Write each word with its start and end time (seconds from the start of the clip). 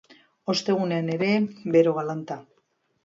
Ostegunean 0.53 1.11
ere, 1.17 1.29
bero 1.77 1.93
galanta. 1.99 2.39